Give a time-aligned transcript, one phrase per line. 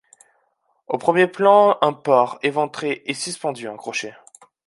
[0.87, 4.15] Au premier plan, un porc éventré est suspendu à un crochet.